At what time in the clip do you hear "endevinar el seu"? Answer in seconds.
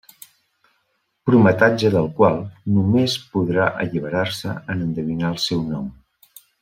4.87-5.63